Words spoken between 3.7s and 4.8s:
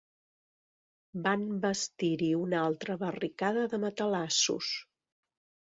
de matalassos